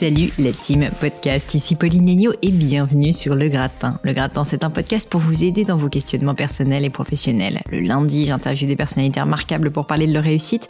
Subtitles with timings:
[0.00, 3.98] Salut la team podcast, ici Pauline Legno et bienvenue sur Le Gratin.
[4.02, 7.60] Le Gratin, c'est un podcast pour vous aider dans vos questionnements personnels et professionnels.
[7.70, 10.68] Le lundi, j'interviewe des personnalités remarquables pour parler de leur réussite.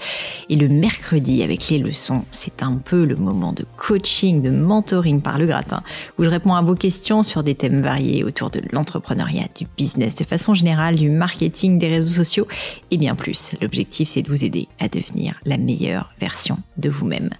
[0.49, 5.21] Et le mercredi, avec les leçons, c'est un peu le moment de coaching, de mentoring
[5.21, 5.85] par Le Gratin,
[6.19, 10.17] où je réponds à vos questions sur des thèmes variés autour de l'entrepreneuriat, du business
[10.17, 12.49] de façon générale, du marketing, des réseaux sociaux
[12.91, 13.55] et bien plus.
[13.63, 17.31] L'objectif, c'est de vous aider à devenir la meilleure version de vous-même.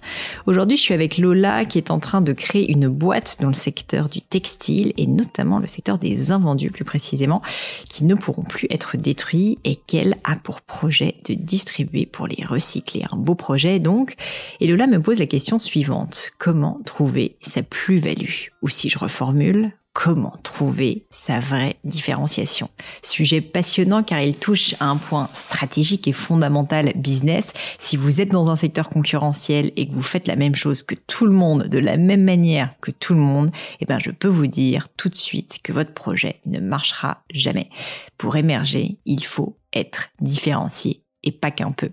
[0.45, 3.53] Aujourd'hui, je suis avec Lola qui est en train de créer une boîte dans le
[3.53, 7.41] secteur du textile et notamment le secteur des invendus plus précisément,
[7.89, 12.45] qui ne pourront plus être détruits et qu'elle a pour projet de distribuer pour les
[12.45, 13.03] recycler.
[13.11, 14.15] Un beau projet donc.
[14.59, 16.31] Et Lola me pose la question suivante.
[16.37, 18.49] Comment trouver sa plus-value?
[18.61, 22.69] Ou si je reformule, comment trouver sa vraie différenciation.
[23.03, 27.53] Sujet passionnant car il touche à un point stratégique et fondamental business.
[27.77, 30.95] Si vous êtes dans un secteur concurrentiel et que vous faites la même chose que
[30.95, 34.27] tout le monde, de la même manière que tout le monde, eh ben, je peux
[34.27, 37.69] vous dire tout de suite que votre projet ne marchera jamais.
[38.17, 41.91] Pour émerger, il faut être différencié et pas qu'un peu.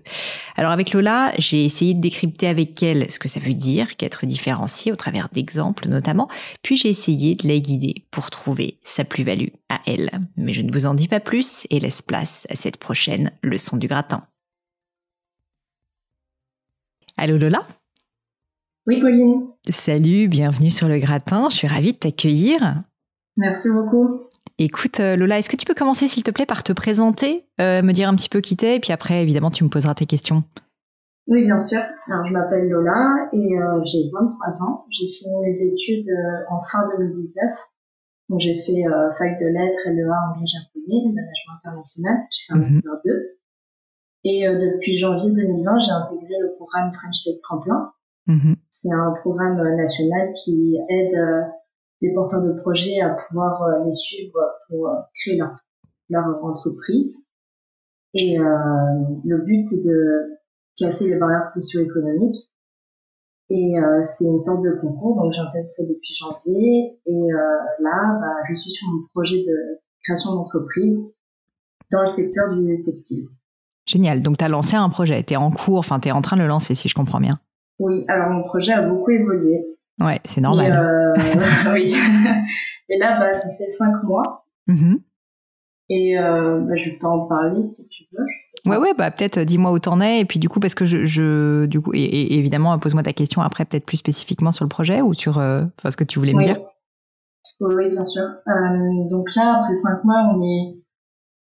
[0.55, 4.25] Alors avec Lola, j'ai essayé de décrypter avec elle ce que ça veut dire qu'être
[4.25, 6.29] différencié au travers d'exemples notamment,
[6.63, 10.09] puis j'ai essayé de la guider pour trouver sa plus-value à elle.
[10.37, 13.77] Mais je ne vous en dis pas plus et laisse place à cette prochaine leçon
[13.77, 14.25] du gratin.
[17.17, 17.67] Allô Lola?
[18.87, 19.47] Oui Pauline.
[19.69, 22.81] Salut, bienvenue sur le gratin, je suis ravie de t'accueillir.
[23.39, 24.15] Merci beaucoup.
[24.57, 27.81] Écoute, euh, Lola, est-ce que tu peux commencer, s'il te plaît, par te présenter, euh,
[27.81, 30.05] me dire un petit peu qui t'es, et puis après, évidemment, tu me poseras tes
[30.05, 30.43] questions.
[31.27, 31.79] Oui, bien sûr.
[32.11, 34.85] Alors, je m'appelle Lola et euh, j'ai 23 ans.
[34.91, 36.09] J'ai fini mes études
[36.49, 37.49] en fin 2019.
[38.27, 38.83] Donc, j'ai fait
[39.17, 42.17] fac de lettres, LEA, anglais, japonais, management international.
[42.29, 42.63] J'ai fait un mhm.
[42.63, 43.11] master 2.
[44.25, 47.93] Et depuis janvier 2020, j'ai intégré le programme French Tech Tremplin.
[48.27, 48.57] Mhm.
[48.71, 51.15] C'est un programme national qui aide
[52.01, 55.57] les porteurs de projets à pouvoir euh, les suivre pour euh, créer leur,
[56.09, 57.27] leur entreprise.
[58.13, 58.45] Et euh,
[59.23, 60.39] le but, c'est de
[60.77, 62.49] casser les barrières socio-économiques.
[63.51, 66.99] Et euh, c'est une sorte de concours, donc j'intègre ça depuis janvier.
[67.05, 67.37] Et euh,
[67.79, 71.13] là, bah, je suis sur mon projet de création d'entreprise
[71.91, 73.27] dans le secteur du textile.
[73.87, 76.21] Génial, donc tu as lancé un projet, tu es en cours, enfin tu es en
[76.21, 77.39] train de le lancer si je comprends bien.
[77.79, 79.65] Oui, alors mon projet a beaucoup évolué.
[79.99, 80.71] Ouais, c'est normal.
[80.71, 81.95] Euh, oui.
[82.89, 84.45] Et là, bah, ça fait cinq mois.
[84.67, 84.99] Mm-hmm.
[85.89, 88.23] Et euh, bah, je peux en parler si tu veux.
[88.25, 90.19] Je sais Ouais, ouais, bah peut-être euh, dis-moi où t'en es.
[90.19, 93.41] Et puis du coup, parce que je, je du coup, et, évidemment, pose-moi ta question
[93.41, 96.43] après, peut-être plus spécifiquement sur le projet ou sur euh, ce que tu voulais me
[96.43, 96.59] dire.
[97.59, 98.23] Oui, bien sûr.
[98.23, 100.77] Euh, donc là, après cinq mois, on est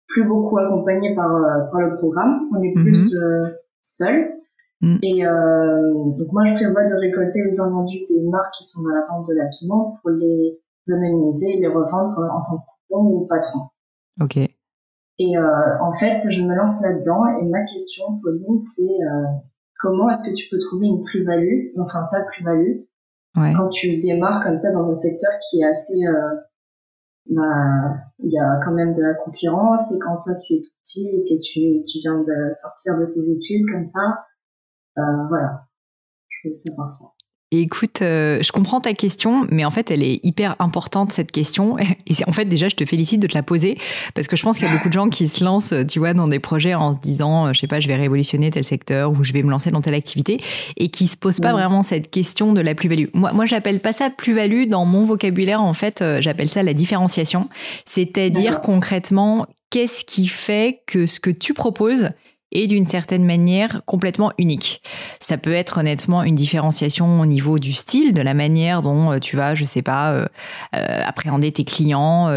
[0.07, 1.29] plus beaucoup accompagné par,
[1.71, 2.49] par le programme.
[2.53, 3.53] On est plus mm-hmm.
[3.83, 4.40] seul.
[4.81, 4.97] Mm.
[5.03, 8.95] Et euh, donc moi, je prévois de récolter les invendus des marques qui sont dans
[8.95, 10.59] la vente de l'habillement pour les
[10.89, 13.59] anonymiser et les revendre en tant que coupon ou patron.
[14.19, 14.37] Ok.
[14.37, 19.25] Et euh, en fait, je me lance là-dedans et ma question, Pauline, c'est euh,
[19.79, 22.81] comment est-ce que tu peux trouver une plus-value, enfin ta plus-value,
[23.37, 23.53] ouais.
[23.55, 26.05] quand tu démarres comme ça dans un secteur qui est assez...
[26.07, 26.35] Euh,
[27.29, 30.71] bah, il y a quand même de la concurrence et quand toi tu es tout
[30.83, 34.25] petit et que tu, tu viens de sortir de tes études comme ça,
[34.95, 35.67] voilà,
[36.29, 37.15] je fais ça parfois.
[37.53, 41.77] Écoute, euh, je comprends ta question, mais en fait, elle est hyper importante cette question.
[42.07, 43.77] Et en fait, déjà, je te félicite de te la poser
[44.15, 46.13] parce que je pense qu'il y a beaucoup de gens qui se lancent, tu vois,
[46.13, 49.11] dans des projets en se disant, euh, je sais pas, je vais révolutionner tel secteur
[49.11, 50.41] ou je vais me lancer dans telle activité
[50.77, 53.07] et qui se posent pas vraiment cette question de la plus-value.
[53.13, 55.61] Moi, moi, j'appelle pas ça plus-value dans mon vocabulaire.
[55.61, 57.49] En fait, j'appelle ça la différenciation.
[57.85, 62.11] C'est-à-dire concrètement, qu'est-ce qui fait que ce que tu proposes
[62.51, 64.81] et d'une certaine manière complètement unique.
[65.19, 69.19] Ça peut être honnêtement une différenciation au niveau du style, de la manière dont euh,
[69.19, 70.25] tu vas, je sais pas, euh,
[70.75, 72.27] euh, appréhender tes clients,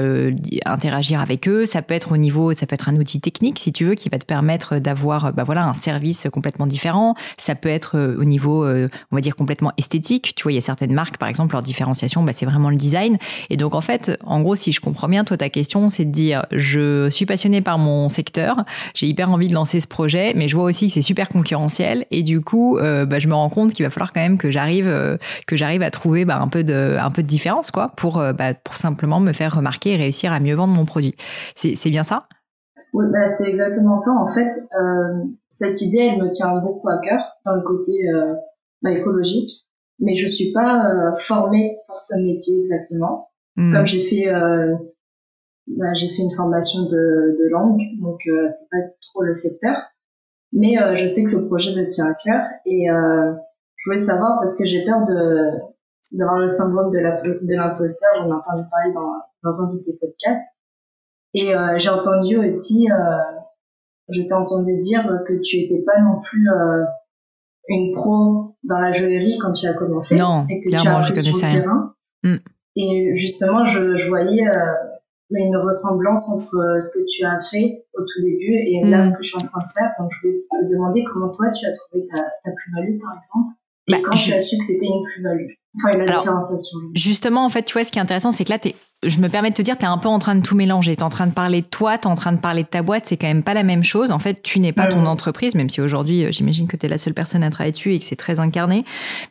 [0.65, 1.67] interagir avec eux.
[1.67, 4.09] Ça peut être au niveau, ça peut être un outil technique si tu veux qui
[4.09, 7.15] va te permettre d'avoir, bah voilà, un service complètement différent.
[7.37, 10.35] Ça peut être au niveau, on va dire complètement esthétique.
[10.37, 12.77] Tu vois, il y a certaines marques, par exemple, leur différenciation, bah, c'est vraiment le
[12.77, 13.19] design.
[13.51, 16.13] Et donc en fait, en gros, si je comprends bien, toi ta question, c'est de
[16.13, 18.65] dire, je suis passionné par mon secteur,
[18.95, 20.04] j'ai hyper envie de lancer ce projet
[20.35, 23.35] mais je vois aussi que c'est super concurrentiel et du coup, euh, bah, je me
[23.35, 25.17] rends compte qu'il va falloir quand même que j'arrive euh,
[25.47, 28.33] que j'arrive à trouver bah, un peu de un peu de différence quoi pour euh,
[28.33, 31.15] bah, pour simplement me faire remarquer et réussir à mieux vendre mon produit.
[31.55, 32.27] C'est bien ça?
[32.93, 33.07] Oui,
[33.39, 34.13] c'est exactement ça.
[34.13, 34.51] En fait,
[35.49, 37.93] cette idée, elle me tient beaucoup à cœur dans le côté
[38.89, 39.51] écologique,
[39.99, 43.31] mais je suis pas formée pour ce métier exactement.
[43.57, 43.73] Hmm.
[43.73, 44.29] Comme j'ai fait
[45.67, 49.75] bah, j'ai fait une formation de, de langue, donc euh, c'est pas trop le secteur.
[50.55, 53.35] Mais euh, je sais que ce projet me tient à cœur et euh,
[53.77, 55.51] je voulais savoir parce que j'ai peur de
[56.13, 56.99] d'avoir le syndrome de
[57.55, 58.09] l'imposteur.
[58.19, 59.13] J'en ai entendu parler dans,
[59.43, 60.55] dans un de tes podcasts.
[61.35, 63.41] Et euh, j'ai entendu aussi, euh,
[64.09, 66.85] je t'ai entendu dire que tu étais pas non plus euh,
[67.69, 70.15] une pro dans la joaillerie quand tu as commencé.
[70.15, 71.95] Non, et que clairement, tu as je connaissais rien.
[72.23, 72.37] Mm.
[72.77, 74.47] Et justement, je, je voyais
[75.31, 79.05] une ressemblance entre euh, ce que tu as fait au tout début et là mm.
[79.05, 79.91] ce que je suis en train de faire.
[79.99, 83.57] Donc je vais te demander comment toi tu as trouvé ta, ta plus-value par exemple
[83.87, 85.51] et bah, quand tu as su que c'était une plus-value.
[85.77, 86.79] Enfin, une différenciation.
[86.95, 88.75] Justement, en fait, tu vois, ce qui est intéressant, c'est que là, es,
[89.07, 90.97] je me permets de te dire, tu es un peu en train de tout mélanger.
[90.97, 92.69] Tu es en train de parler de toi, tu es en train de parler de
[92.69, 94.11] ta boîte, c'est quand même pas la même chose.
[94.11, 96.89] En fait, tu n'es pas ton entreprise, même si aujourd'hui, euh, j'imagine que tu es
[96.89, 98.85] la seule personne à travailler dessus et que c'est très incarné.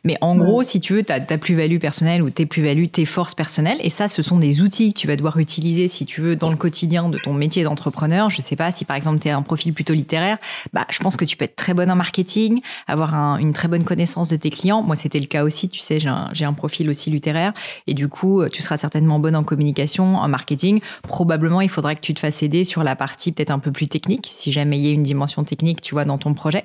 [0.04, 3.04] Mais en gros, si tu veux, tu as ta plus-value personnelle ou tes plus-values, tes
[3.04, 3.78] forces personnelles.
[3.80, 6.50] Et ça, ce sont des outils que tu vas devoir utiliser, si tu veux, dans
[6.50, 8.30] le quotidien de ton métier d'entrepreneur.
[8.30, 10.38] Je sais pas, si par exemple, tu es un profil plutôt littéraire,
[10.72, 13.84] bah, je pense que tu peux être très bonne en marketing, avoir une très bonne
[13.84, 14.82] connaissance de tes clients.
[14.82, 17.52] Moi, c'était le cas aussi, tu sais, j'ai un, un profil aussi littéraire.
[17.86, 19.63] Et du coup, tu seras certainement bonne en communication,
[19.98, 20.80] en marketing.
[21.02, 23.88] Probablement, il faudra que tu te fasses aider sur la partie peut-être un peu plus
[23.88, 26.64] technique, si jamais il y a une dimension technique, tu vois, dans ton projet.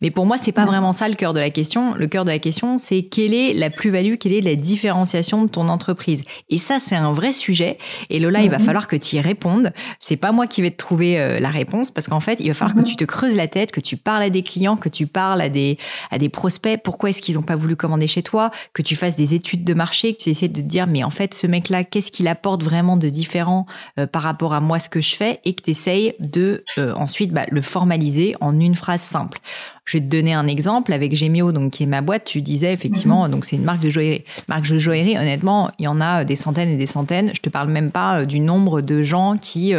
[0.00, 1.94] Mais pour moi, c'est pas vraiment ça le cœur de la question.
[1.94, 5.48] Le cœur de la question, c'est quelle est la plus-value, quelle est la différenciation de
[5.48, 6.22] ton entreprise?
[6.48, 7.78] Et ça, c'est un vrai sujet.
[8.10, 8.64] Et Lola, il va mhm.
[8.64, 9.72] falloir que tu y répondes.
[10.00, 12.54] C'est pas moi qui vais te trouver euh, la réponse parce qu'en fait, il va
[12.54, 12.86] falloir que mhm.
[12.86, 15.48] tu te creuses la tête, que tu parles à des clients, que tu parles à
[15.48, 15.78] des,
[16.10, 16.80] à des prospects.
[16.82, 18.50] Pourquoi est-ce qu'ils n'ont pas voulu commander chez toi?
[18.72, 21.10] Que tu fasses des études de marché, que tu essaies de te dire, mais en
[21.10, 23.66] fait, ce mec-là, qu'est-ce qu'il apporte vraiment de différent
[23.98, 26.94] euh, par rapport à moi, ce que je fais, et que tu essayes de euh,
[26.94, 29.40] ensuite bah, le formaliser en une phrase simple.
[29.88, 32.24] Je vais te donner un exemple avec Gemio, donc qui est ma boîte.
[32.24, 33.30] Tu disais effectivement, mhm.
[33.30, 34.22] donc c'est une marque de joaillerie.
[34.46, 37.30] Marque de joaillerie, honnêtement, il y en a des centaines et des centaines.
[37.34, 39.72] Je te parle même pas euh, du nombre de gens qui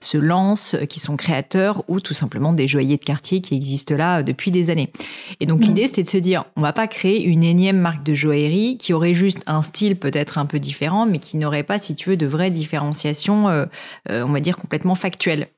[0.00, 4.24] se lancent, qui sont créateurs ou tout simplement des joailliers de quartier qui existent là
[4.24, 4.90] depuis des années.
[5.38, 5.68] Et donc mhm.
[5.68, 8.92] l'idée, c'était de se dire, on va pas créer une énième marque de joaillerie qui
[8.92, 12.16] aurait juste un style peut-être un peu différent, mais qui n'aurait pas, si tu veux,
[12.16, 13.66] de vraie différenciation, euh,
[14.10, 15.48] euh, on va dire, complètement factuelle.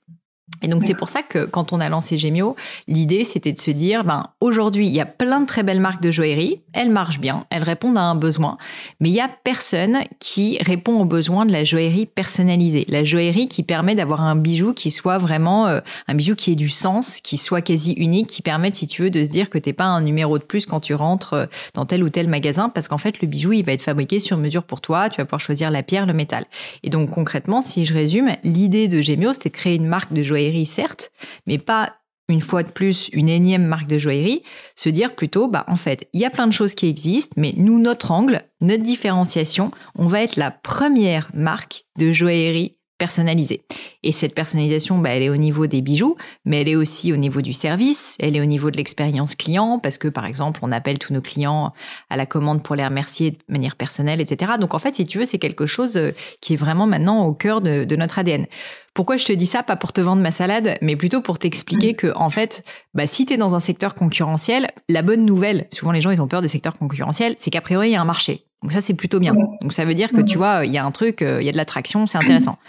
[0.61, 2.55] Et donc c'est pour ça que quand on a lancé Gemio,
[2.87, 6.03] l'idée c'était de se dire ben aujourd'hui il y a plein de très belles marques
[6.03, 8.59] de joaillerie, elles marchent bien, elles répondent à un besoin,
[9.01, 13.49] mais il y a personne qui répond aux besoins de la joaillerie personnalisée, la joaillerie
[13.49, 17.21] qui permet d'avoir un bijou qui soit vraiment euh, un bijou qui ait du sens,
[17.23, 19.85] qui soit quasi unique, qui permette si tu veux de se dire que t'es pas
[19.85, 22.69] un numéro de plus quand tu rentres euh, dans tel ou tel magasin.
[22.69, 25.25] Parce qu'en fait le bijou il va être fabriqué sur mesure pour toi, tu vas
[25.25, 26.45] pouvoir choisir la pierre, le métal.
[26.83, 30.23] Et donc concrètement si je résume, l'idée de Gemio c'était de créer une marque de
[30.23, 30.34] joaillerie
[30.65, 31.11] certes,
[31.47, 31.95] mais pas
[32.29, 34.43] une fois de plus une énième marque de joaillerie,
[34.77, 37.53] se dire plutôt, bah en fait, il y a plein de choses qui existent, mais
[37.57, 43.65] nous, notre angle, notre différenciation, on va être la première marque de joaillerie personnalisée.
[44.03, 47.17] Et cette personnalisation, bah, elle est au niveau des bijoux, mais elle est aussi au
[47.17, 50.73] niveau du service, elle est au niveau de l'expérience client, parce que par exemple, on
[50.73, 51.73] appelle tous nos clients
[52.11, 54.53] à la commande pour les remercier de manière personnelle, etc.
[54.61, 57.33] Donc en fait, si tu veux, c'est quelque chose euh, qui est vraiment maintenant au
[57.33, 58.47] cœur de, de notre ADN.
[58.95, 59.65] Pourquoi je te dis ça?
[59.65, 61.97] Pas pour te vendre ma salade, mais plutôt pour t'expliquer mm.
[61.97, 65.91] que, en fait, bah, si tu es dans un secteur concurrentiel, la bonne nouvelle, souvent
[65.91, 68.05] les gens ils ont peur des secteurs concurrentiels, c'est qu'a priori il y a un
[68.05, 68.47] marché.
[68.65, 69.35] Donc ça c'est plutôt bien.
[69.61, 71.49] Donc ça veut dire que tu vois, il y a un truc, euh, il y
[71.51, 72.59] a de l'attraction, c'est intéressant.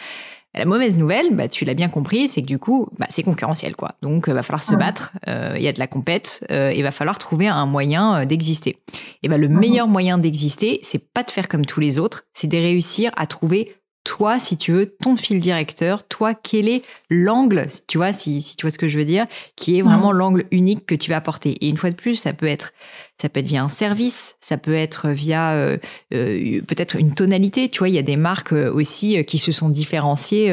[0.55, 3.75] La mauvaise nouvelle, bah, tu l'as bien compris, c'est que du coup, bah, c'est concurrentiel,
[3.75, 3.95] quoi.
[4.01, 5.11] Donc, il euh, va falloir se battre.
[5.27, 6.45] Euh, il y a de la compète.
[6.49, 8.77] Euh, il va falloir trouver un moyen d'exister.
[9.21, 12.47] Et bah, le meilleur moyen d'exister, c'est pas de faire comme tous les autres, c'est
[12.47, 13.75] de réussir à trouver
[14.05, 18.55] toi, si tu veux, ton fil directeur, toi, quel est l'angle, tu vois, si, si
[18.55, 19.25] tu vois ce que je veux dire,
[19.55, 21.53] qui est vraiment l'angle unique que tu vas apporter.
[21.65, 22.71] Et une fois de plus, ça peut être,
[23.17, 25.77] ça peut être via un service, ça peut être via euh,
[26.13, 27.69] euh, peut-être une tonalité.
[27.69, 30.51] Tu vois, il y a des marques euh, aussi qui se sont différenciées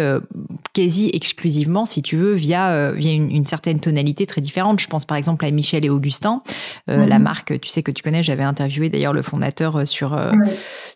[0.73, 4.81] quasi exclusivement, si tu veux, via, euh, via une, certaine tonalité très différente.
[4.81, 6.42] Je pense par exemple à Michel et Augustin,
[6.88, 7.25] euh, la mhm.
[7.25, 10.19] marque, tu sais que tu connais, j'avais interviewé d'ailleurs le fondateur euh, sur,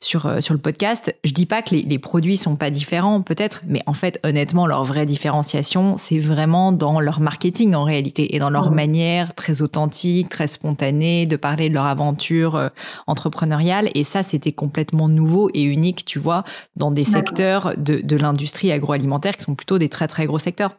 [0.00, 1.14] sur, sur le podcast.
[1.24, 4.66] Je dis pas que les, les produits sont pas différents, peut-être, mais en fait, honnêtement,
[4.66, 9.60] leur vraie différenciation, c'est vraiment dans leur marketing en réalité et dans leur manière très
[9.60, 12.70] authentique, très spontanée de parler de leur aventure
[13.06, 13.90] entrepreneuriale.
[13.94, 16.44] Et ça, c'était complètement nouveau et unique, tu vois,
[16.76, 20.72] dans des secteurs de, de l'industrie agroalimentaire qui sont plutôt des très très gros secteurs.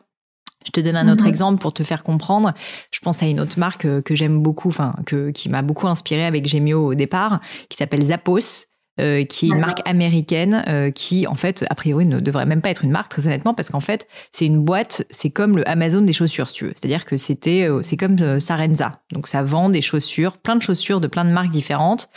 [0.65, 1.29] Je te donne un autre mhm.
[1.29, 2.53] exemple pour te faire comprendre.
[2.91, 5.87] Je pense à une autre marque euh, que, j'aime beaucoup, enfin que qui m'a beaucoup
[5.87, 8.65] inspiré avec Gemio au départ, qui s'appelle Zappos.
[8.99, 12.61] Euh, qui est une marque américaine euh, qui en fait a priori ne devrait même
[12.61, 15.69] pas être une marque très honnêtement parce qu'en fait c'est une boîte c'est comme le
[15.69, 16.73] Amazon des chaussures si tu veux.
[16.75, 19.01] C'est-à-dire que c'était c'est comme Sarenza.
[19.11, 22.09] Donc ça vend des chaussures plein de chaussures de plein de marques différentes.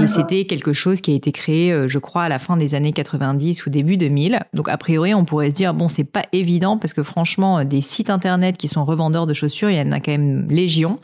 [0.00, 2.74] Et c'était quelque chose qui a été créé, euh, je crois, à la fin des
[2.74, 4.40] années 90 ou début 2000.
[4.52, 7.80] Donc a priori, on pourrait se dire bon, c'est pas évident parce que franchement, des
[7.80, 10.98] sites internet qui sont revendeurs de chaussures, il y en a quand même légion.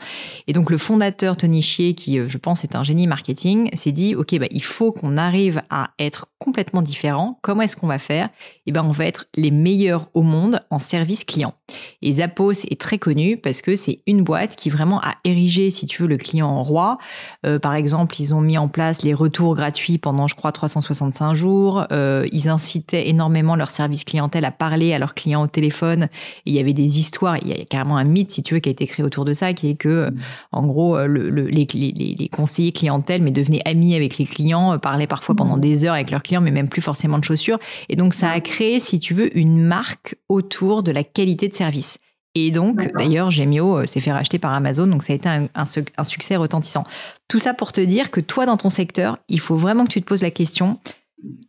[0.47, 3.91] Et donc le fondateur Tony Chier, qui euh, je pense est un génie marketing, s'est
[3.91, 7.39] dit ok, bah il faut qu'on arrive à être complètement différent.
[7.41, 8.29] Comment est-ce qu'on va faire?
[8.65, 11.53] Eh ben, on va être les meilleurs au monde en service client.
[12.01, 15.87] Et Zappos est très connu parce que c'est une boîte qui vraiment a érigé, si
[15.87, 16.97] tu veux, le client en roi.
[17.45, 21.33] Euh, par exemple, ils ont mis en place les retours gratuits pendant, je crois, 365
[21.33, 21.85] jours.
[21.91, 26.03] Euh, ils incitaient énormément leur service clientèle à parler à leurs clients au téléphone.
[26.45, 28.59] Et il y avait des histoires, il y a carrément un mythe, si tu veux,
[28.59, 30.15] qui a été créé autour de ça, qui est que, mmh.
[30.51, 34.73] en gros, euh, le, les, les, les, conseillers clientèle, mais devenaient amis avec les clients,
[34.73, 35.61] euh, parlaient parfois pendant mmh.
[35.61, 37.59] des heures avec leurs clients, mais même plus forcément de chaussures.
[37.89, 41.53] Et donc, ça a créé, si tu veux, une marque autour de la qualité de
[41.53, 41.99] service.
[42.35, 45.47] Et donc, d'ailleurs, Gemio euh, s'est fait racheter par Amazon, donc ça a été un,
[45.55, 46.83] un, succès retentissant.
[47.29, 50.01] Tout ça pour te dire que toi, dans ton secteur, il faut vraiment que tu
[50.01, 50.79] te poses la question,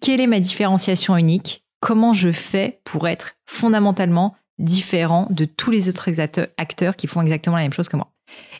[0.01, 1.65] quelle est ma différenciation unique?
[1.81, 6.09] Comment je fais pour être fondamentalement différent de tous les autres
[6.57, 8.13] acteurs qui font exactement la même chose que moi?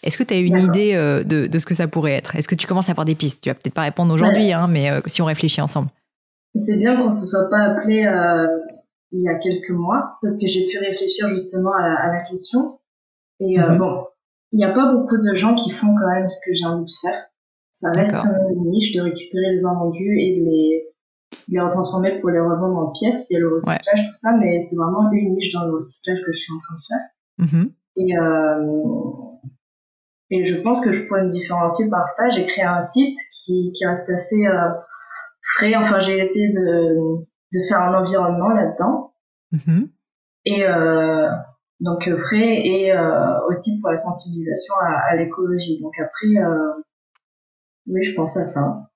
[0.03, 2.37] Est-ce que tu as une idée euh, de, de, ce que ça pourrait être?
[2.37, 3.41] Est-ce que tu commences à avoir des pistes?
[3.41, 5.89] Tu vas peut-être pas répondre aujourd'hui, hein, mais euh, si on réfléchit ensemble.
[6.57, 8.07] C'est bien qu'on ne se soit pas appelé
[9.13, 12.23] il y a quelques mois parce que j'ai pu réfléchir justement à la, à la
[12.23, 12.79] question.
[13.41, 13.79] Et euh, mhm.
[13.79, 14.05] bon,
[14.53, 16.85] il n'y a pas beaucoup de gens qui font quand même ce que j'ai envie
[16.85, 17.25] de faire.
[17.73, 20.89] Ça reste quand même une niche de récupérer les invendus et de les,
[21.49, 23.27] les retransformer pour les revendre en pièces.
[23.29, 26.19] Il y a le recyclage, tout ça, mais c'est vraiment une niche dans le recyclage
[26.25, 27.61] que je suis en train de faire.
[27.61, 27.73] Mhm.
[27.99, 29.37] Et, euh,
[30.31, 32.31] et je pense que je pourrais me différencier par ça.
[32.31, 34.71] J'ai créé un site qui, qui reste assez euh,
[35.57, 35.75] frais.
[35.77, 39.15] Enfin, j'ai essayé de de faire un environnement là-dedans.
[39.53, 39.89] Mm-hmm.
[40.47, 41.29] Et euh,
[41.81, 45.81] donc euh, frais et euh, aussi pour la sensibilisation à, à l'écologie.
[45.83, 46.73] Donc après, euh,
[47.87, 48.91] oui, je pense à ça.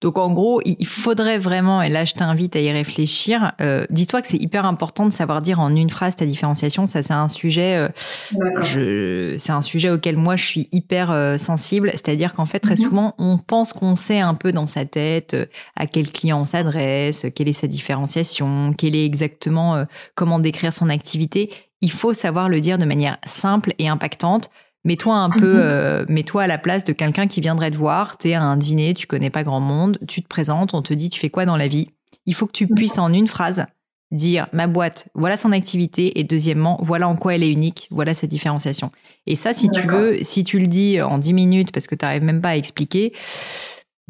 [0.00, 4.22] Donc en gros, il faudrait vraiment, et là je t'invite à y réfléchir, euh, dis-toi
[4.22, 6.86] que c'est hyper important de savoir dire en une phrase ta différenciation.
[6.86, 7.88] Ça c'est un sujet,
[8.36, 11.90] euh, c'est un sujet auquel moi je suis hyper euh, sensible.
[11.94, 12.88] C'est-à-dire qu'en fait très mhm.
[12.88, 16.44] souvent on pense qu'on sait un peu dans sa tête euh, à quel client on
[16.44, 21.50] s'adresse, quelle est sa différenciation, quelle est exactement comment décrire son activité.
[21.80, 24.50] Il faut savoir le dire de manière simple et impactante
[24.88, 25.60] Mets-toi un peu, mhm.
[25.60, 28.16] euh, mets-toi à la place de quelqu'un qui viendrait te voir.
[28.16, 31.10] T'es à un dîner, tu connais pas grand monde, tu te présentes, on te dit
[31.10, 31.90] tu fais quoi dans la vie?
[32.24, 33.66] Il faut que tu puisses en une phrase
[34.12, 38.14] dire ma boîte, voilà son activité et deuxièmement, voilà en quoi elle est unique, voilà
[38.14, 38.90] sa différenciation.
[39.26, 42.06] Et ça, si tu veux, si tu le dis en dix minutes parce que tu
[42.06, 43.12] n'arrives même pas à expliquer,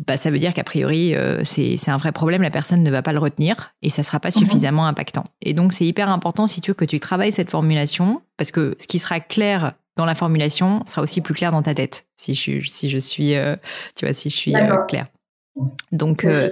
[0.06, 3.02] bah, ça veut dire qu'a priori, euh, c'est un vrai problème, la personne ne va
[3.02, 4.44] pas le retenir et ça sera pas mhm.
[4.44, 5.24] suffisamment impactant.
[5.42, 8.76] Et donc, c'est hyper important, si tu veux, que tu travailles cette formulation parce que
[8.78, 12.32] ce qui sera clair dans la formulation sera aussi plus clair dans ta tête si
[12.34, 13.56] je, si je suis, euh,
[13.96, 15.08] tu vois, si je suis euh, claire.
[15.90, 16.48] Donc, euh,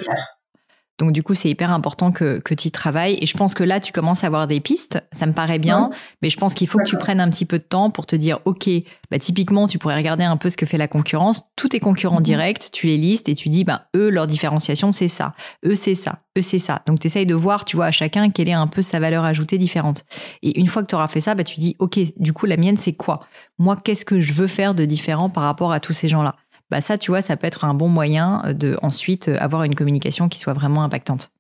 [0.99, 3.19] donc du coup, c'est hyper important que, que tu y travailles.
[3.21, 5.03] Et je pense que là, tu commences à avoir des pistes.
[5.13, 5.91] Ça me paraît bien,
[6.23, 8.17] mais je pense qu'il faut que tu prennes un petit peu de temps pour te
[8.17, 8.69] dire, OK,
[9.11, 11.45] bah, typiquement, tu pourrais regarder un peu ce que fait la concurrence.
[11.55, 12.23] Tous tes concurrents mhm.
[12.23, 15.35] directs, tu les listes et tu dis, bah, eux, leur différenciation, c'est ça.
[15.67, 16.21] Eux, c'est ça.
[16.39, 16.83] Eux, c'est ça.
[16.87, 19.25] Donc, tu essayes de voir, tu vois, à chacun, quelle est un peu sa valeur
[19.25, 20.05] ajoutée différente.
[20.43, 22.57] Et une fois que tu auras fait ça, bah, tu dis, OK, du coup, la
[22.57, 23.21] mienne, c'est quoi?
[23.59, 26.37] Moi, qu'est-ce que je veux faire de différent par rapport à tous ces gens-là?
[26.71, 29.63] Bah ça, tu vois, ça peut être un bon moyen euh, de ensuite euh, avoir
[29.63, 31.31] une communication qui soit vraiment impactante.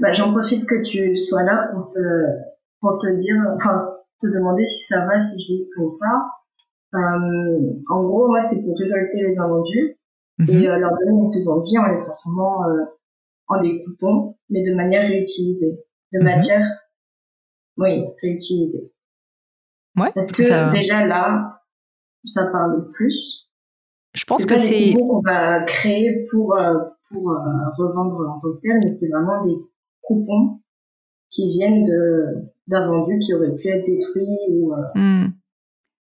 [0.00, 1.98] Bah, J'en profite que tu sois là pour te,
[2.80, 6.30] pour te dire, enfin, te demander si ça va, si je dis comme ça.
[6.94, 9.98] Euh, en gros, moi, c'est pour récolter les invendus
[10.38, 10.48] mhm.
[10.48, 12.62] et leur donner une seconde vie en les transformant
[13.48, 16.24] en des coupons, mais de manière réutilisée, de mhm.
[16.24, 16.66] matière,
[17.76, 18.92] oui, réutilisée.
[19.98, 21.62] Ouais, Parce que déjà là,
[22.24, 23.31] ça parle plus.
[24.22, 24.94] Je pense que c'est.
[24.94, 26.74] qu'on va créer pour, euh,
[27.10, 27.34] pour euh,
[27.76, 29.56] revendre en tant que tel, mais c'est vraiment des
[30.00, 30.60] coupons
[31.28, 31.82] qui viennent
[32.68, 34.72] d'un vendu qui aurait pu être détruit ou.
[34.94, 35.30] Hmm.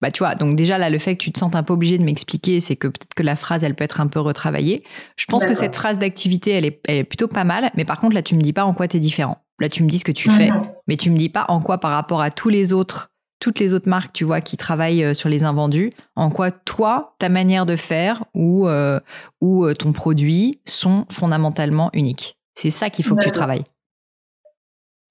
[0.00, 1.98] Bah tu vois, donc déjà là, le fait que tu te sentes un peu obligé
[1.98, 4.82] de m'expliquer, c'est que peut-être que la phrase, elle peut être un peu retravaillée.
[5.16, 8.00] Je pense que cette phrase d'activité, elle est, elle est plutôt pas mal, mais par
[8.00, 9.44] contre là, tu me dis pas en quoi tu es différent.
[9.60, 10.62] Là, tu me dis ce que tu fais, mhm.
[10.88, 13.09] mais tu me dis pas en quoi par rapport à tous les autres,
[13.40, 17.14] toutes les autres marques, tu vois, qui travaillent euh, sur les invendus, en quoi toi,
[17.18, 19.00] ta manière de faire ou euh,
[19.40, 22.38] ou euh, ton produit sont fondamentalement uniques.
[22.54, 23.64] C'est ça qu'il faut que tu travailles.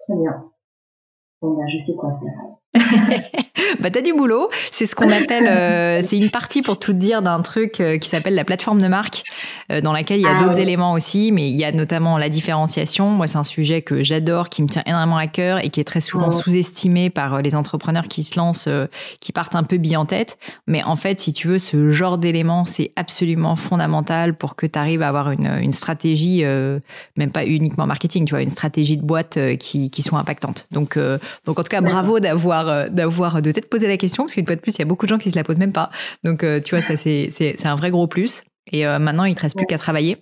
[0.08, 0.46] Très bien.
[1.42, 3.42] Bon bah, je sais quoi faire.
[3.80, 4.50] bah t'as du boulot.
[4.72, 8.10] C'est ce qu'on appelle, euh, c'est une partie pour tout dire d'un truc euh, qui
[8.10, 9.24] s'appelle la plateforme de marque,
[9.72, 12.18] euh, dans laquelle il y a ah d'autres éléments aussi, mais il y a notamment
[12.18, 13.10] la différenciation.
[13.10, 15.86] Moi, c'est un sujet que j'adore, qui me tient énormément à cœur et qui est
[15.86, 18.70] très souvent sous-estimé par les entrepreneurs qui se lancent,
[19.20, 20.38] qui partent un peu billes en tête.
[20.68, 24.78] Mais en fait, si tu veux, ce genre d'éléments, c'est absolument fondamental pour que tu
[24.78, 29.04] arrives à avoir une, une stratégie, même pas uniquement marketing, tu vois, une stratégie de
[29.04, 30.68] boîte qui, qui soit impactante.
[30.72, 30.98] Donc,
[31.46, 34.46] donc en tout cas, bravo d'avoir euh, d'avoir de peut-être poser la question parce qu'une
[34.46, 35.90] fois de plus il y a beaucoup de gens qui se la posent même pas.
[36.24, 38.44] Donc euh, tu vois ça c'est un vrai gros plus.
[38.72, 40.18] Et euh, maintenant il te reste plus qu'à travailler.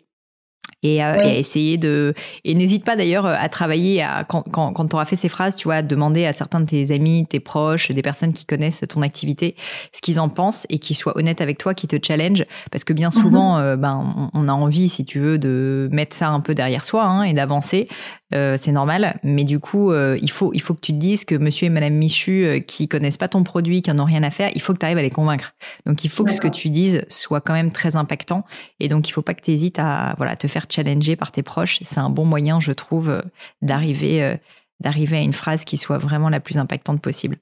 [0.83, 4.87] Et, euh, et, essayer de et n'hésite pas d'ailleurs à travailler à quand quand, quand
[4.87, 7.39] tu auras fait ces phrases tu vois à demander à certains de tes amis tes
[7.39, 9.55] proches des personnes qui connaissent ton activité
[9.91, 12.93] ce qu'ils en pensent et qu'ils soient honnêtes avec toi qui te challenge parce que
[12.93, 13.63] bien souvent mhm.
[13.63, 17.05] euh, ben on, a envie si tu veux de mettre ça un peu derrière soi
[17.05, 17.87] hein, et d'avancer
[18.33, 21.35] euh, c'est normal mais du coup il faut il faut que tu te dises que
[21.35, 24.49] monsieur et madame Michu qui connaissent pas ton produit qui en ont rien à faire
[24.53, 25.53] il faut que tu arrives à les convaincre
[25.85, 28.43] donc il faut que ce que tu dises soit quand même très impactant
[28.79, 31.43] et donc il faut pas que tu hésites à voilà te faire challenger par tes
[31.43, 31.79] proches.
[31.83, 33.21] C'est un bon moyen, je trouve, euh,
[33.61, 34.35] d'arriver euh,
[34.79, 37.37] d'arriver à une phrase qui soit vraiment la plus impactante possible.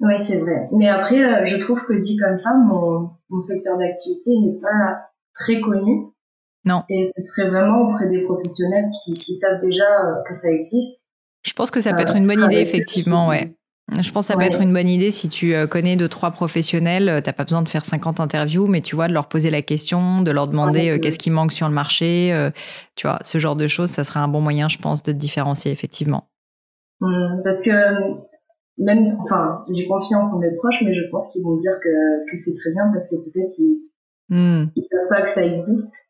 [0.00, 0.68] Oui, c'est vrai.
[0.72, 5.10] Mais après, euh, je trouve que dit comme ça, mon, mon secteur d'activité n'est pas
[5.34, 6.06] très connu.
[6.64, 6.82] Non.
[6.88, 9.84] Et ce serait vraiment auprès des professionnels qui, qui savent déjà
[10.26, 11.08] que ça existe.
[11.42, 13.54] Je pense que ça peut être une bonne idée, effectivement, ouais.
[13.98, 16.30] Je pense que ça peut être une bonne idée si tu euh, connais deux trois
[16.30, 17.08] professionnels.
[17.08, 19.62] Euh, t'as pas besoin de faire 50 interviews, mais tu vois de leur poser la
[19.62, 22.50] question, de leur demander euh, qu'est-ce qui manque sur le marché.
[22.94, 25.16] tu vois, ce genre de choses, ça serait un bon moyen, je pense, de te
[25.16, 26.28] différencier effectivement.
[27.00, 27.70] Mmh, parce que
[28.78, 32.36] même, enfin, j'ai confiance en mes proches, mais je pense qu'ils vont dire que, que
[32.36, 36.09] c'est très bien parce que peut-être ils, ils savent pas que ça existe.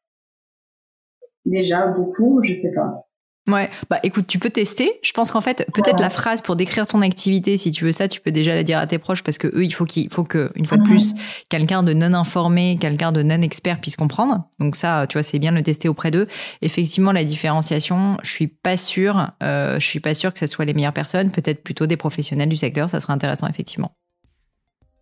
[1.46, 3.06] Déjà beaucoup, je sais pas.
[3.48, 5.00] Ouais, bah écoute, tu peux tester.
[5.02, 8.06] Je pense qu'en fait, peut-être la phrase pour décrire ton activité, si tu veux ça,
[8.06, 10.24] tu peux déjà la dire à tes proches parce que eux, il faut qu'il faut
[10.24, 11.14] que une fois de plus,
[11.48, 14.44] quelqu'un de non informé, quelqu'un de non expert puisse comprendre.
[14.58, 16.28] Donc ça, tu vois, c'est bien de le tester auprès d'eux.
[16.60, 20.64] Effectivement, la différenciation, je suis pas sûre, euh, je suis pas sûre que ce soit
[20.64, 21.30] les meilleures personnes.
[21.30, 23.92] Peut-être plutôt des professionnels du secteur, ça serait intéressant effectivement.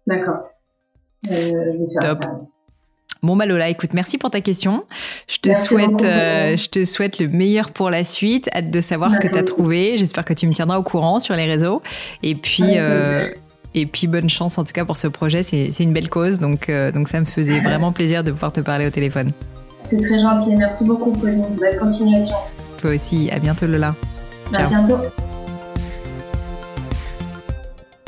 [0.07, 0.39] D'accord.
[1.31, 2.25] Euh, Top.
[3.23, 4.85] Bon bah Lola, écoute, merci pour ta question.
[5.27, 8.49] Je te souhaite, euh, je te souhaite le meilleur pour la suite.
[8.55, 9.99] Hâte de savoir ce que tu as trouvé.
[9.99, 11.83] J'espère que tu me tiendras au courant sur les réseaux.
[12.23, 13.31] Et puis, euh,
[13.75, 15.43] et puis bonne chance en tout cas pour ce projet.
[15.43, 18.61] C'est une belle cause, donc euh, donc ça me faisait vraiment plaisir de pouvoir te
[18.61, 19.33] parler au téléphone.
[19.83, 20.55] C'est très gentil.
[20.55, 21.45] Merci beaucoup, Pauline.
[21.59, 22.37] Bonne continuation.
[22.81, 23.31] Toi aussi.
[23.31, 23.95] À bientôt, Lola.
[24.55, 24.99] À bientôt.